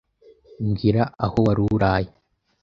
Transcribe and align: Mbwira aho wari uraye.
Mbwira 0.67 1.03
aho 1.23 1.37
wari 1.45 1.61
uraye. 1.75 2.11